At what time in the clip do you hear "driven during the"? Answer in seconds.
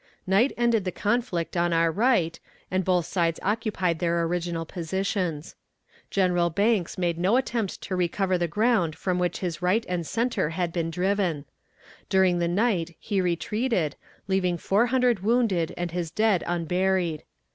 10.89-12.47